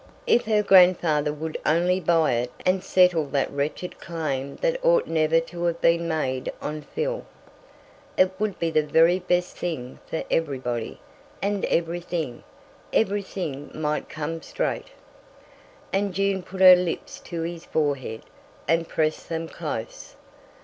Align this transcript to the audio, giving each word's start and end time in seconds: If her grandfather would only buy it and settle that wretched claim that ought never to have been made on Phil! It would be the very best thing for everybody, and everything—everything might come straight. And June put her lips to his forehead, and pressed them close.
If 0.25 0.45
her 0.45 0.63
grandfather 0.63 1.31
would 1.31 1.59
only 1.63 1.99
buy 1.99 2.31
it 2.33 2.51
and 2.65 2.83
settle 2.83 3.25
that 3.27 3.51
wretched 3.51 3.99
claim 3.99 4.55
that 4.55 4.83
ought 4.83 5.05
never 5.05 5.39
to 5.41 5.65
have 5.65 5.79
been 5.79 6.07
made 6.07 6.51
on 6.59 6.81
Phil! 6.81 7.23
It 8.17 8.31
would 8.39 8.57
be 8.57 8.71
the 8.71 8.81
very 8.81 9.19
best 9.19 9.55
thing 9.57 9.99
for 10.09 10.23
everybody, 10.31 10.99
and 11.39 11.65
everything—everything 11.65 13.71
might 13.79 14.09
come 14.09 14.41
straight. 14.41 14.87
And 15.93 16.15
June 16.15 16.41
put 16.41 16.61
her 16.61 16.75
lips 16.75 17.19
to 17.19 17.43
his 17.43 17.65
forehead, 17.65 18.21
and 18.67 18.87
pressed 18.87 19.29
them 19.29 19.47
close. 19.47 20.15